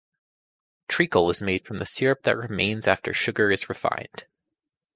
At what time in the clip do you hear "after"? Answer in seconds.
2.87-3.13